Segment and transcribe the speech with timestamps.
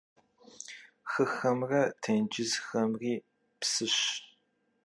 [1.11, 3.13] Xıxemre têncızxemri
[3.59, 3.97] psış.